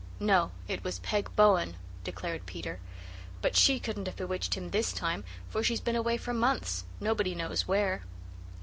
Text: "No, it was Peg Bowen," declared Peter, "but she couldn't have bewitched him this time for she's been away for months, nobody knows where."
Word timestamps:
"No, 0.19 0.49
it 0.67 0.83
was 0.83 0.97
Peg 0.97 1.29
Bowen," 1.35 1.75
declared 2.03 2.47
Peter, 2.47 2.79
"but 3.39 3.55
she 3.55 3.79
couldn't 3.79 4.07
have 4.07 4.15
bewitched 4.15 4.55
him 4.55 4.71
this 4.71 4.91
time 4.93 5.23
for 5.47 5.61
she's 5.61 5.79
been 5.79 5.95
away 5.95 6.17
for 6.17 6.33
months, 6.33 6.85
nobody 6.99 7.35
knows 7.35 7.67
where." 7.67 8.01